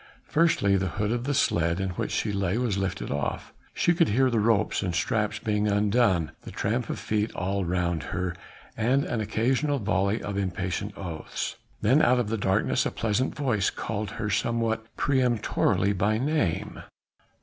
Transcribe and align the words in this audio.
Firstly 0.25 0.77
the 0.77 0.87
hood 0.97 1.11
of 1.11 1.25
the 1.25 1.33
sledge 1.35 1.79
in 1.79 1.89
which 1.89 2.09
she 2.09 2.31
lay 2.33 2.57
was 2.57 2.75
lifted 2.79 3.11
off: 3.11 3.53
she 3.71 3.93
could 3.93 4.07
hear 4.09 4.31
the 4.31 4.39
ropes 4.39 4.81
and 4.81 4.95
straps 4.95 5.37
being 5.37 5.67
undone, 5.67 6.31
the 6.41 6.49
tramp 6.49 6.89
of 6.89 6.97
feet 6.97 7.31
all 7.35 7.63
round 7.65 8.01
her 8.01 8.35
and 8.75 9.03
an 9.05 9.21
occasional 9.21 9.77
volley 9.77 10.19
of 10.19 10.39
impatient 10.39 10.97
oaths. 10.97 11.55
Then 11.81 12.01
out 12.01 12.17
of 12.19 12.29
the 12.29 12.37
darkness 12.39 12.83
a 12.87 12.91
pleasant 12.91 13.35
voice 13.35 13.69
called 13.69 14.13
her 14.17 14.31
somewhat 14.31 14.87
peremptorily 14.97 15.93
by 15.93 16.17
name. 16.17 16.81